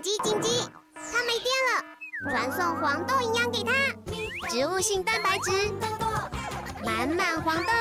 [0.00, 0.48] 紧急紧急！
[0.94, 1.84] 它没电了，
[2.30, 3.70] 传送黄豆营养给它，
[4.48, 5.50] 植物性蛋白质，
[6.82, 7.72] 满满黄豆，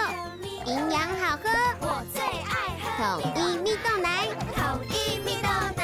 [0.66, 5.48] 营养好喝，我最爱喝统一蜜豆奶，统一蜜豆
[5.78, 5.84] 奶。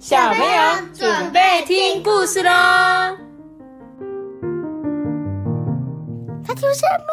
[0.00, 2.50] 小朋友准备听故事喽！
[6.44, 7.12] 他听什么？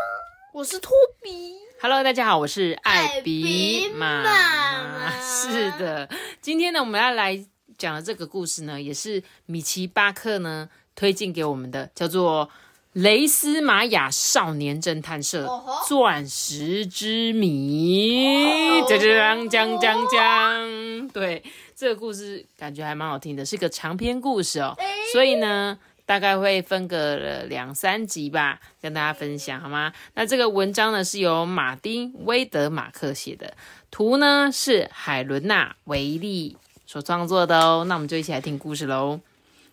[0.51, 0.91] 我是托
[1.21, 1.66] 比。
[1.79, 4.83] Hello，大家好，我是艾比比妈妈。
[4.83, 6.09] 妈是的，
[6.41, 7.39] 今天呢，我们要来
[7.77, 12.47] 讲的这个故事呢，也是米奇巴克呢推荐给我们的，叫做
[12.93, 15.47] 《雷斯玛雅少年侦探社
[15.87, 18.39] 钻石之谜》。
[18.81, 21.43] 哦讲讲讲讲讲，对，
[21.75, 24.75] 这个故事感觉还蛮好听的，是个长篇故事哦，
[25.13, 25.77] 所以呢。
[26.07, 29.91] 大概会分隔了两三集吧，跟大家分享好吗？
[30.13, 33.53] 那这个文章呢是由马丁·威德马克写的，
[33.91, 36.55] 图呢是海伦娜·维利
[36.85, 37.83] 所创作的哦。
[37.87, 39.19] 那我们就一起来听故事喽。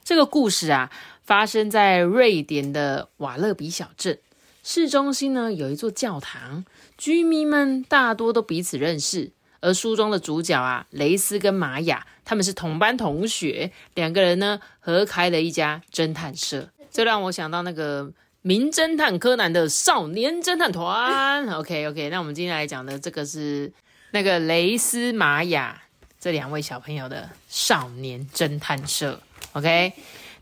[0.02, 0.90] 这个故事啊，
[1.22, 4.18] 发生在瑞典的瓦勒比小镇
[4.64, 6.64] 市中心呢，有一座教堂，
[6.98, 9.30] 居民们大多都彼此认识。
[9.64, 21.48] 而书中的主角啊，雷斯跟玛雅，他们是同班同学，两个人呢合开了一家侦探社，这让我想到那个名侦探柯南的少年侦探团。
[21.48, 23.72] OK OK，那我们今天来讲的这个是
[24.10, 25.82] 那个雷斯玛雅
[26.20, 29.18] 这两位小朋友的少年侦探社。
[29.52, 29.94] OK，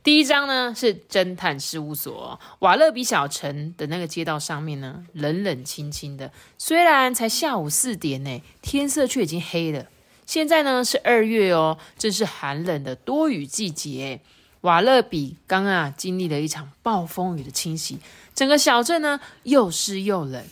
[0.04, 6.32] 第一章呢是侦探事务所，瓦勒比小城的那个街道上面呢，冷冷清清的。
[6.58, 9.86] 虽然才下午四点呢，天色却已经黑了。
[10.26, 14.20] 现在呢是二月哦，正是寒冷的多雨季节。
[14.62, 17.98] 瓦勒比刚啊经历了一场暴风雨的侵袭，
[18.34, 20.44] 整个小镇呢又湿又冷。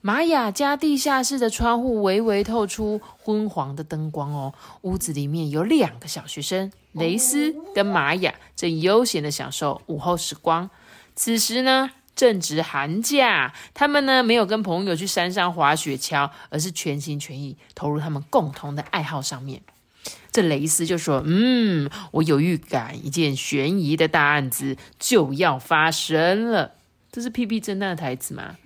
[0.00, 10.70] 玛雅家地下室的窗户微微透出昏黄的灯光哦，屋子里面有两个小学生，雷斯跟玛雅正悠闲的享受午后时光。
[11.16, 19.62] 此时呢，正值寒假，他们呢没有跟朋友去山上滑雪橇，而是全心全意投入他们共同的爱好上面。
[20.30, 26.74] 这雷斯就说：“嗯，我有预感，一件悬疑的大案子就要发生了。”
[27.10, 28.56] 这是屁屁侦探的台词吗？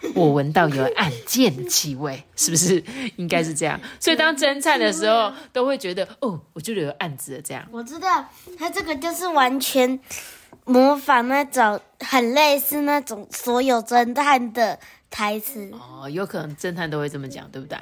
[0.14, 2.82] 我闻到有案件的气味，是不是？
[3.16, 3.80] 应该是这样。
[3.98, 7.42] 所以当侦探的时候，都会觉得哦，我觉得有案子了。
[7.42, 8.24] 这样我知道，
[8.58, 9.98] 他这个就是完全
[10.64, 14.78] 模仿那种很类似那种所有侦探的
[15.10, 15.70] 台词。
[15.72, 17.76] 哦，有可能侦探都会这么讲，对不对？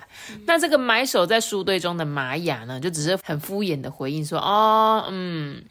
[0.46, 5.62] 那这个埋首在书堆中的玛雅呢，就只是很敷衍的回应说：“哦，嗯。”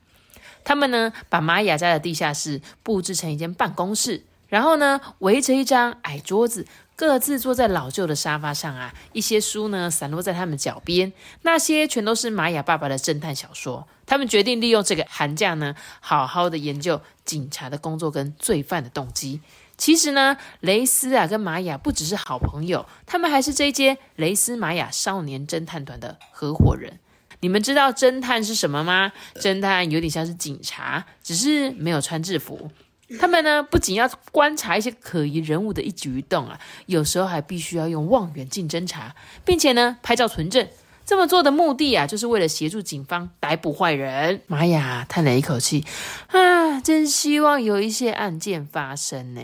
[0.67, 4.23] 他们呢，把玛雅家的地下室布置成一间办公室，
[4.55, 8.93] 然后呢，围着一张矮桌子，各自坐在老旧的沙发上啊。
[9.11, 11.11] 一些书呢，散落在他们脚边，
[11.41, 13.85] 那些全都是玛雅爸爸的侦探小说。
[14.05, 19.41] 他们决定利用这个寒假呢，好好的研究警察的工作跟罪犯的动机。
[19.75, 26.99] 其实呢，雷斯啊跟玛雅不只是好朋友，他们还是这一间雷斯玛雅少年侦探团的合伙人。
[27.41, 29.11] 你们知道侦探是什么吗？
[29.35, 32.71] 侦探有点像是警察，只是没有穿制服。
[33.19, 40.67] 他们呢，不仅要观察一些可疑人物的一举一动啊，有时候还必须要用望远镜侦查，并且呢拍照存证。
[41.05, 44.41] 这么做的目的啊，就是为了协助警方逮捕坏人。
[44.47, 45.85] 玛雅叹了一口气，
[46.29, 49.41] 啊，真希望有一些案件发生呢。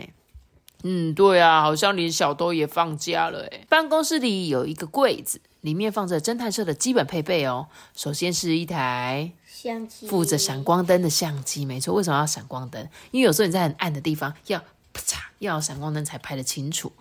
[0.82, 3.64] 嗯，对啊，好像连小偷也放假了诶。
[3.68, 7.68] 办公室里有一个柜子，里面放着侦探社的基本配备哦。
[7.96, 11.94] 首先是一台相机附着闪光灯的相机，没错。
[11.94, 12.86] 为什么要闪光灯？
[13.10, 14.58] 因为有时候你在很暗的地方要
[14.92, 16.92] 啪嚓，要有闪光灯才拍得清楚。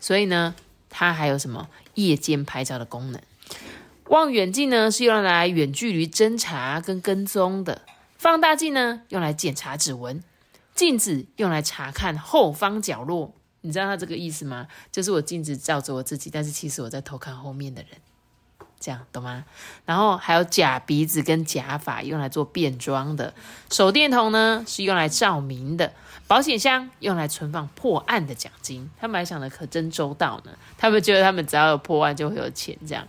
[0.00, 0.54] 所以呢，
[0.88, 3.20] 它还有什么夜间拍照的功能？
[4.08, 7.82] 望远镜呢是用来远距离侦查跟跟踪的，
[8.16, 10.22] 放大镜呢用来检查指纹，
[10.74, 13.34] 镜子用来查看后方角落。
[13.64, 14.68] 你知道他这个意思吗？
[14.92, 17.92] 就是我镜子照着我自己，但是其实我在偷看后面的人。
[18.78, 19.46] 这样懂吗？
[19.86, 23.32] 然后还有假鼻子跟假发用来做变装的，
[23.70, 25.94] 手电筒呢是用来照明的，
[26.26, 28.90] 保险箱用来存放破案的奖金。
[29.00, 33.08] 他们还想的可真周到呢，他们觉得他们只要有破案就会有钱这样。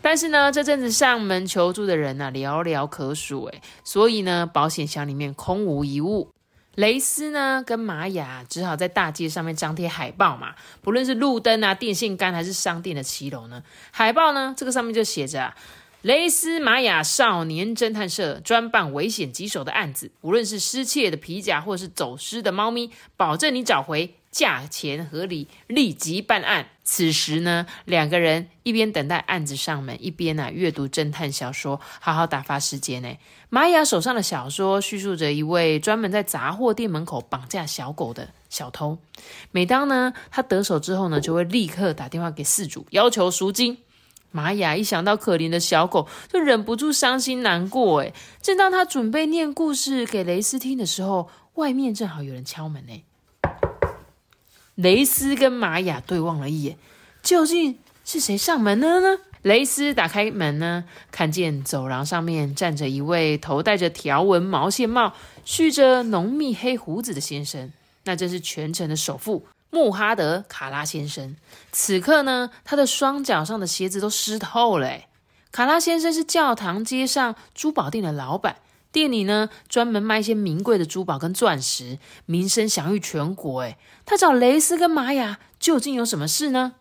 [0.00, 6.30] 但是呢，这阵子上门求助的人呢、寥寥可数，诶，所以呢，保险箱里面空无一物。
[6.76, 15.56] 蕾丝呢跟玛雅只好在大街上面张贴海报嘛，不论是路灯啊、电线杆还是商店的骑楼呢，海报呢这个上面就写着、啊。
[16.02, 26.68] 雷斯玛雅少年侦探社专办危险棘手的案子，无论是失窃的皮夹或是走失的猫咪，保证你找回，价钱合理，立即办案。
[26.88, 33.08] 此时呢，两个人一边等待案子上门，一边呢阅读侦探小说，好好打发时间呢。
[33.50, 38.98] 玛雅手上的小说叙述着一位专门在杂货店门口绑架小狗的小偷。
[39.50, 43.78] 每当呢他得手之后呢，就会立刻打电话给事主，要求赎金。
[44.30, 48.02] 玛雅一想到可怜的小狗，就忍不住伤心难过。
[48.02, 53.02] 哎，正当他准备念故事给雷斯听的时候，外面正好有人敲门呢。
[54.76, 56.78] 雷斯跟玛雅对望了一眼，
[57.22, 59.18] 究竟是谁上门了呢？
[59.42, 65.12] 雷斯打开门呢，看见走廊上面站着一位头戴着条纹毛线帽、
[65.44, 67.72] 蓄着浓密黑胡子的先生，
[68.04, 69.46] 那正是全城的首富。
[69.70, 71.36] 穆哈德·卡拉先生，
[71.72, 75.00] 此刻呢，他的双脚上的鞋子都湿透了。
[75.52, 78.56] 卡拉先生是教堂街上珠宝店的老板，
[78.96, 83.60] 店里呢专门卖一些名贵的珠宝跟钻石，名声享誉全国。
[83.60, 83.76] 哎，
[84.06, 86.76] 他找雷斯跟玛雅究竟有什么事呢？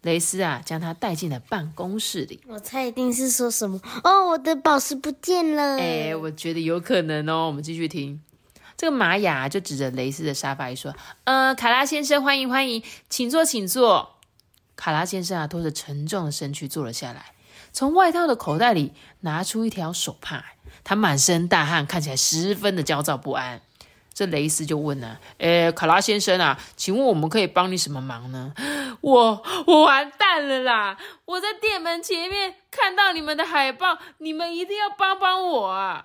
[0.00, 2.40] 雷斯啊，将他带进了办公室里。
[2.48, 5.76] 我猜一定是说什么哦，我的宝石不见了。
[5.78, 7.48] 哎，我觉得有可能哦。
[7.48, 8.18] 我们继续听。
[8.74, 14.14] 这个玛雅就指着蕾丝的沙发一说：“呃，卡拉先生，欢迎欢迎，请坐，请坐。”
[14.74, 17.34] 卡拉先生啊，拖着沉重的身躯坐了下来，
[17.72, 20.42] 从外套的口袋里拿出一条手帕，
[20.84, 23.60] 他满身大汗，看起来十分的焦躁不安。
[24.12, 28.52] 这蕾丝就问呢：“诶，卡拉先生啊，请问我们可以帮你什么忙呢？”
[29.00, 30.98] 我我完蛋了啦！
[31.24, 36.04] 我在店门前面看到你们的海报，你们一定要帮帮我啊！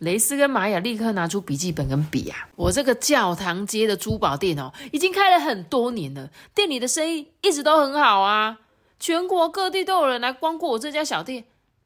[0.00, 2.48] 雷斯跟玛雅立刻拿出笔记本跟笔啊！
[2.56, 8.58] 我这个教堂街的珠宝店哦，已经开了很多年了，店里的生意一直都很好啊，
[8.98, 11.44] 全国各地都有人来光顾我这家小店。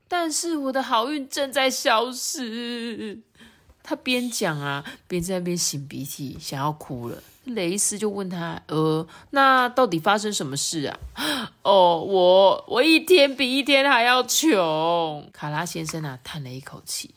[0.09, 3.21] 但是我的好运正在消失。
[3.83, 7.23] 他边讲啊，边在那边擤鼻涕，想要哭了。
[7.45, 10.99] 雷斯就问他：“呃，那到底发生什么事啊？”
[11.62, 15.29] 哦，我我一天比一天还要穷。
[15.33, 17.15] 卡拉先生啊，叹了一口气。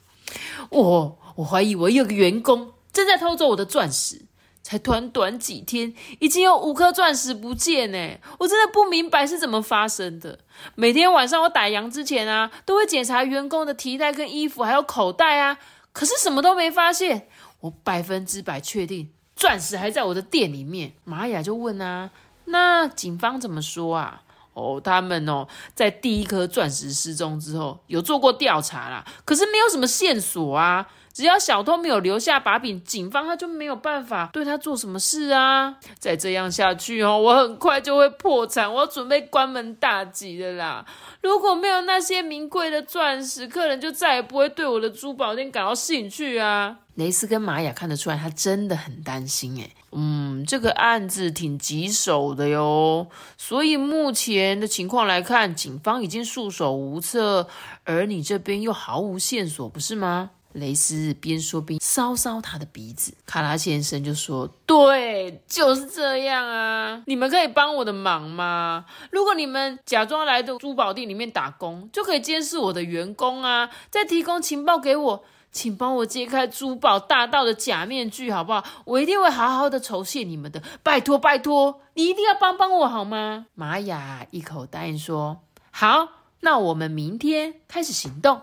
[0.69, 4.21] 我我怀疑我有个员工正在偷走我的钻石，
[4.63, 8.17] 才短短几天，已经有五颗钻石不见呢！
[8.39, 10.39] 我真的不明白是怎么发生的。
[10.75, 15.59] 每天晚上我打烊之前啊，都会检查员工的提袋跟衣服，还有口袋啊，
[15.91, 17.27] 可是什么都没发现。
[17.59, 20.93] 我百分之百确定钻石还在我的店里面。
[21.03, 22.09] 玛雅就问啊，
[22.45, 24.23] 那警方怎么说啊？
[24.53, 25.45] 哦，他们哦，
[25.75, 30.87] 在第一颗钻石失踪之后，有做过调查啦，可是没有什么线索啊。
[31.13, 35.77] 只要小偷没有留下把柄，警方他就没有办法对他做什么事啊。
[35.99, 40.83] 再这样下去哦，我很快就会破产，我要准备关门大吉的啦。
[41.21, 46.79] 如果没有那些名贵的钻石，客人就再也不会对我的珠宝店感到兴趣啊。
[46.95, 53.07] 雷斯跟玛雅看得出来，他真的很担心诶嗯，这个案子挺棘手的哟，
[53.37, 57.47] 所以目前的情况来看，警方已经束手无策，
[57.83, 60.31] 而你这边又毫无线索，不是吗？
[60.53, 67.03] 雷斯边说边搔搔他的鼻子，卡拉先生就说：“对，就是这样啊！
[67.07, 68.85] 你们可以帮我的忙吗？
[69.11, 78.63] 如果你们假装来的珠宝店里面打工，就可以监视我的员工啊，再提供情报给我，请帮我揭开珠宝大盗的假面具，好不好？
[78.85, 85.41] 我一定会好好的酬谢你们的，拜托拜托，你一定要帮帮我好吗？”玛雅一口答应说
[85.71, 86.09] ：“好，
[86.41, 88.41] 那我们明天开始行动。”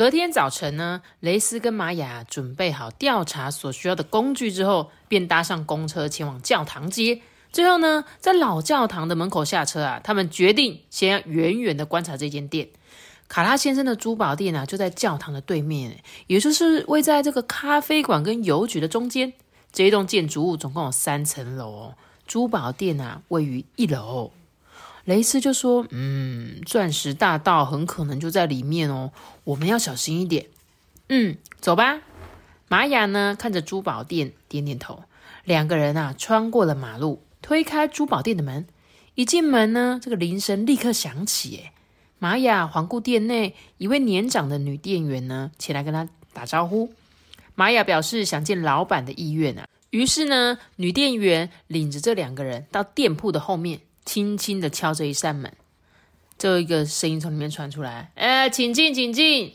[0.00, 7.20] 隔天早晨呢，雷斯跟玛雅准备好调查所需要的工具之后，便搭上公车前往教堂街。
[7.52, 12.70] 最后呢，在老教堂的门口下车啊，他们决定先远远的观察这间店。
[13.28, 19.34] 卡拉先生的珠宝店啊，就在教堂的对面，也就是位在这个咖啡馆跟邮局的中间。
[19.70, 21.92] 这一栋建筑物总共有三层楼，
[22.26, 24.30] 珠宝店啊位于一楼。
[25.10, 29.10] 雷斯就说：“嗯，钻石大盗很可能就在里面哦，
[29.42, 30.46] 我们要小心一点。”
[31.10, 31.98] 嗯，走吧。
[32.68, 35.02] 玛雅呢，看着珠宝店，点点头。
[35.42, 38.68] 两个人啊，穿过了马路，推开珠宝店的门。
[39.16, 41.56] 一进门呢，这个铃声立刻响起。
[41.56, 41.72] 诶
[42.20, 46.94] 玛雅环顾店内，一位年长的女店员呢，前来跟她打招呼。
[47.56, 49.66] 玛雅表示想见老板的意愿啊。
[49.90, 53.80] 于是呢，女店员领着这两个人到店铺的后面。
[54.10, 55.52] 轻轻的敲着一扇门，
[56.36, 59.54] 就有一个声音从里面传出来：“哎，请进，请进。”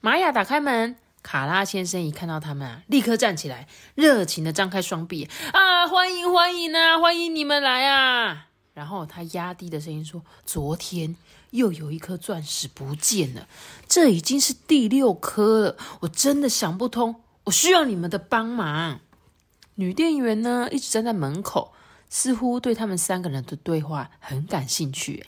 [0.00, 11.16] 玛雅打开门，卡拉先生一看到他们啊，立刻站起来，热情的张开双臂：“啊，欢迎，欢迎啊，欢迎你们来啊！”然后他压低的声音说：“昨天
[11.50, 13.48] 又有一颗钻石不见了，
[13.88, 19.00] 这已经是第六颗了，我真的想不通，我需要你们的帮忙。”
[19.74, 21.72] 女店员呢，一直站在门口。
[22.08, 25.26] 似乎对他们三个人的对话很感兴趣。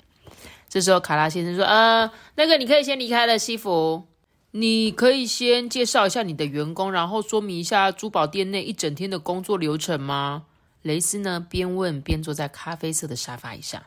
[0.68, 4.04] 这时候，卡拉先生说：“呃，那个你可以先离开了，西服。
[4.52, 10.44] 你可以先介绍一下你的员工，然后说明一下珠宝店内一整天的工作流程吗？”
[10.82, 13.82] 雷斯呢，边问边坐在咖啡色的沙发椅上。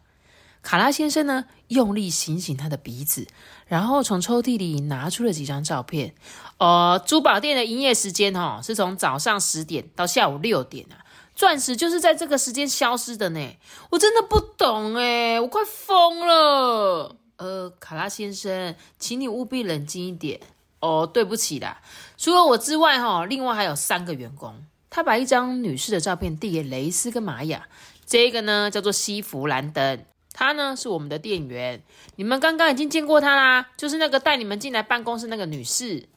[0.62, 3.28] 卡拉先生呢，用力醒醒他的鼻子，
[3.68, 6.14] 然后从抽屉里拿出了几张照片。
[6.60, 11.03] 呃，珠宝店的营业时间哦，是从早上十点到下午六点啊。
[11.36, 13.58] 钻石就是在这个时间消失的呢。
[13.90, 17.16] 我真的不懂哎，我快疯了。
[17.38, 20.40] 呃，卡拉先生，请你务必冷静一点。
[20.80, 21.82] 哦，对不起啦，
[22.18, 24.54] 除了我之外哈，另外还有三个员工。
[24.90, 27.68] 他把一张女士的照片递给雷斯跟玛雅。
[28.06, 30.06] 这个呢，叫做西弗兰登。
[30.34, 31.82] 她呢是我们的店员，
[32.16, 36.08] 你们刚刚已经见过她啦，就是那个带你们进来办公室那个女士。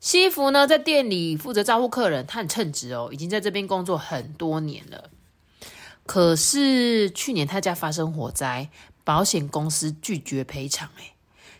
[0.00, 5.10] 西服呢在店里负责招呼客人，他很称职哦，已经在这边工作很多年了。
[6.06, 8.70] 可是去年他家发生火灾，
[9.04, 10.88] 保险公司拒绝赔偿。
[10.98, 11.12] 诶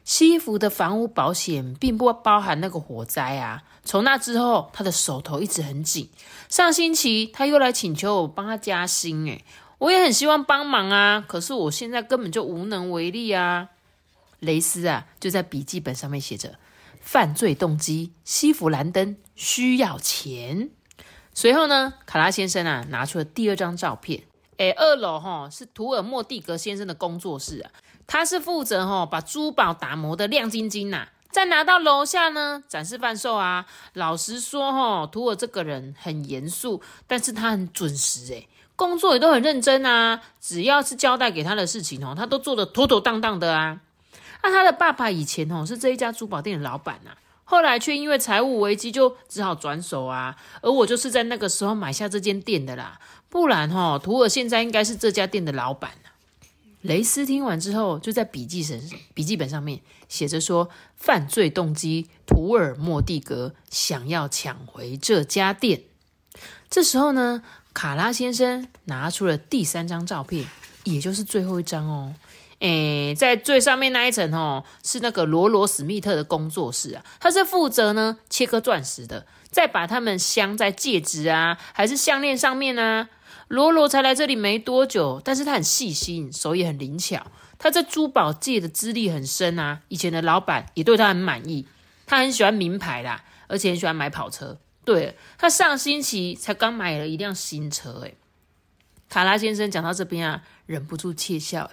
[0.02, 3.62] 西服的房屋保险并不包含那个火灾啊。
[3.84, 6.08] 从那之后，他的手头一直很紧。
[6.48, 9.44] 上星期他又来请求我帮他加薪，诶
[9.78, 13.68] 我也很希望帮忙啊，可是我现在根本就无能为力啊。
[14.40, 16.58] 蕾丝啊，就在笔记本上面写着：
[17.00, 20.70] 犯罪动机，西弗兰登需要钱。
[21.34, 24.24] 随后呢，卡拉先生啊，拿出了第二张照片。
[24.58, 27.70] 哎，二楼哈是图尔莫蒂格先生的工作室啊，
[28.06, 33.64] 他是负责哈把珠宝打磨的亮晶晶呐，再拿到楼下呢展示贩售啊。
[33.94, 38.46] 老实说哈，图尔这个人很严肃，但是他很准时哎。
[38.76, 43.80] 工作也都很认真啊，只要是交代给他的事情哦，他都做得妥妥当当的啊。
[44.42, 47.10] 那他的爸爸以前哦是这一家珠宝店的老板呐，
[47.44, 50.36] 后来却因为财务危机就只好转手啊。
[50.62, 56.10] 而我就是在那个时候买下这间店的啦，不然哈，图尔现在应该是这家店的老板呐。
[56.82, 65.82] 雷斯听完之后，就在笔记本笔记本上面写着说：犯罪动机，图尔莫蒂格想要抢回这家店。
[66.68, 67.42] 这时候呢？
[67.72, 70.44] 卡拉先生拿出了第三张照片，
[70.82, 72.12] 也就是最后一张哦。
[72.60, 83.08] 诶，在最上面那一层哦，是那个罗罗史密特的工作室啊，他是负责呢切割钻石的，再把它们镶在戒指啊，还是项链上面啊。
[83.48, 87.26] 罗罗才来这里没多久，但是他很细心，手也很灵巧。
[87.58, 91.66] 他在珠宝界的资历很深啊，以前的老板也对他很满意。
[92.06, 94.58] 他很喜欢名牌啦，而且很喜欢买跑车。
[94.84, 98.14] 对他上星期才刚买了一辆新车，哎，
[99.08, 101.70] 卡拉先生讲到这边啊，忍不住窃笑。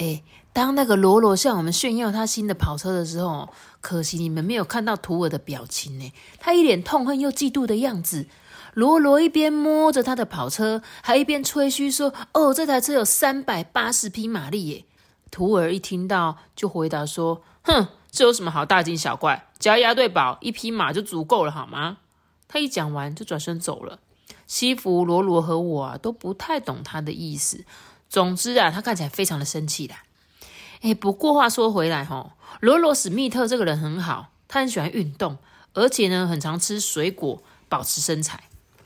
[0.00, 0.22] 哎，
[0.54, 3.50] 当那个罗罗向我们炫耀他新的跑车的时候，
[3.82, 8.26] 可惜你们没有看到图尔的表情呢，他一脸痛恨又嫉妒的样子。
[8.72, 14.84] 罗罗一边摸着他的跑车，还一边吹嘘说：“哦，这台车有三百八十匹马力耶。”
[15.30, 19.48] 图尔一听到就回答说：“哼，这有什么好大惊小怪？
[19.58, 21.98] 只要押对宝，一匹马就足够了，好吗？”
[22.48, 23.98] 他一讲完就转身走了。
[24.46, 27.64] 西弗罗罗和我啊都不太懂他的意思。
[28.10, 29.94] 总之啊，他看起来非常的生气的。
[30.82, 35.38] 哎，不过话说回来哈，罗罗史密特这个人很好，他很喜欢运动，
[35.74, 38.42] 而且呢很常吃水果，保持身材。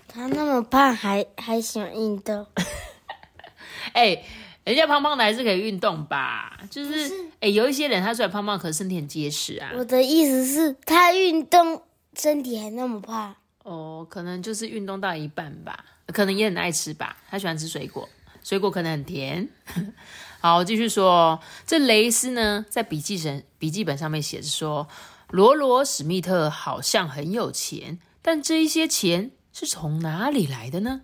[0.06, 2.46] 他那么胖还还喜欢运动？
[3.94, 4.22] 哎，
[4.64, 6.60] 人家胖胖的还是可以运动吧？
[6.70, 9.70] 就是哎，有一些人他虽然胖胖，可是身体很结实啊。
[9.74, 11.82] 我的意思是，他运动
[12.16, 13.34] 身体还那么胖。
[13.62, 17.16] 哦，可能就是运动到一半吧，可能也很爱吃吧。
[17.30, 18.06] 他喜欢吃水果，
[18.44, 19.48] 水果可能很甜。
[20.38, 24.86] 好，继续说，这雷斯呢，在笔记本笔记本上面写着说，
[25.30, 31.00] 罗罗史密特好像很有钱，但这一些钱是从哪里来的呢？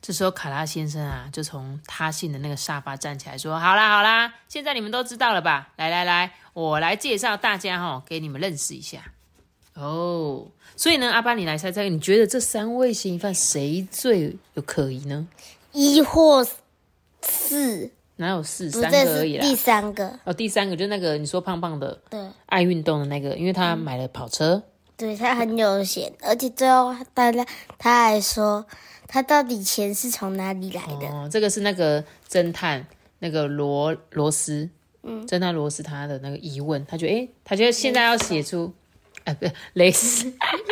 [0.00, 5.72] 这时候卡拉先生啊，就从他信的那个沙发站起来说：“好啦好啦，现在你们都知道了吧？
[5.74, 9.00] 来来来，我来介绍大家哈，给你们认识一下。”
[9.74, 15.26] 哦，所以呢，阿巴，你来猜猜，你觉得这三位嫌疑犯谁最有可疑呢？
[15.76, 16.42] 一或
[17.20, 17.90] 四？
[18.16, 18.70] 哪有四？
[18.70, 19.42] 三个而已啦。
[19.42, 24.62] 第三个哦，第三个就那个你说胖胖的，对，爱运动的那个，因为他买了跑车，
[24.96, 27.44] 对他很有钱，而且最后大家
[27.76, 28.64] 他还说，
[29.06, 31.06] 他到底钱是从哪里来的？
[31.08, 32.86] 哦，这个是那个侦探
[33.18, 34.70] 那个罗罗斯，
[35.02, 38.72] 嗯，侦探罗斯他的那个疑问，他觉得，哎，他觉得现在要写出。
[39.24, 40.32] 哎，不，蕾丝，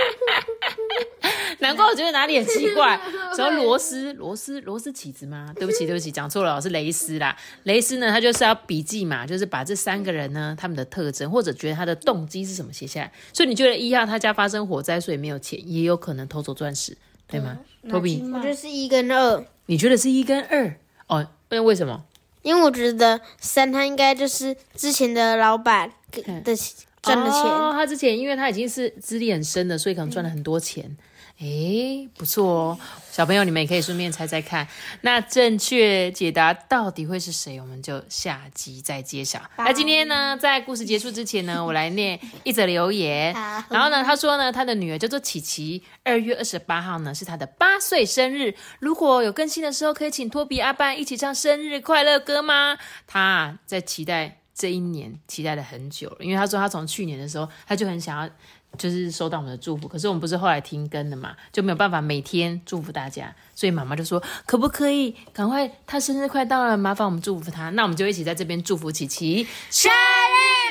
[1.64, 3.00] 难怪我觉得哪里很奇怪。
[3.34, 5.52] 什么螺丝、螺丝、螺丝起子吗？
[5.56, 7.36] 对不起， 对不起，讲错了，是蕾丝啦。
[7.64, 13.12] 蕾丝呢，他就是要笔记嘛，就是把这三个人呢，他们的特征或者觉得他的动机是什么写下来。
[13.32, 17.58] 所以你觉得一号他家发生火灾，所以没有钱，也有可能偷走钻石，对吗？
[17.88, 19.44] 托比，我觉得是一跟二。
[19.66, 20.76] 你觉得是一跟二？
[21.06, 22.04] 哦，那为什么？
[22.42, 26.54] 因为我觉得三他应该就是之前的老板给的
[27.02, 27.40] 赚的钱。
[27.40, 30.94] 哦，他之前因为他已经是资历很深的，所以可能赚了很多钱。
[31.40, 32.78] 诶，不错哦，
[33.10, 34.66] 小朋友，你们也可以顺便猜猜看，
[35.00, 37.60] 那正确解答到底会是谁？
[37.60, 39.42] 我们就下集再揭晓。
[39.58, 43.34] 那今天呢，在故事结束之前呢， 我来念一则留言。
[43.34, 48.54] 好然后呢，他说呢，他的女儿叫做琪琪，二月二十八号呢是他的八岁生日。
[48.78, 52.78] 如果有更新的时候，可以请托比阿班一起唱生日快乐歌吗？
[53.08, 58.30] 他啊在期待这一年，期待了很久了，因为他说他从去年的时候，他就很想要。
[58.76, 69.46] 就是收到我们的祝福，可是我们不是后来停更了嘛，就没有办法每天祝福大家，所以妈妈就说可不可以赶快，他生日快到了，麻烦我们祝福他，那我们就一起在这边祝福琪琪。
[69.70, 69.94] 生日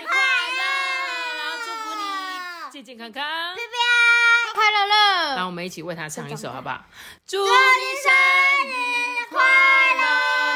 [0.07, 0.15] 快
[0.59, 0.61] 乐，
[1.39, 3.23] 然后祝福你健健康康，
[4.53, 6.83] 快乐乐，然后我们一起为他唱一首好不好？
[7.25, 7.49] 祝你
[8.03, 8.11] 生
[8.69, 8.71] 日
[9.29, 10.03] 快乐！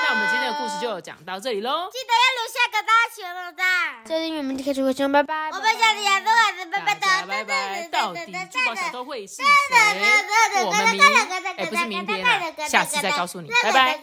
[0.03, 3.65] 那我们今天的故事就讲到这里喽，记得要留下个大熊的赞。
[4.05, 5.49] 这里我们就开始回熊，拜拜。
[5.51, 7.87] 我们下次也都晚上拜拜大家拜拜。
[7.91, 9.45] 到底珠宝小偷会是谁？
[10.65, 11.01] 我们明
[11.57, 13.99] 哎不是明天了，下次再告诉你，拜拜。